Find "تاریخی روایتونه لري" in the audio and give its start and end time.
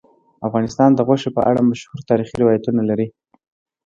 2.09-3.07